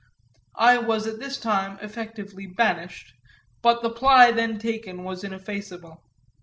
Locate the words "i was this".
0.55-1.37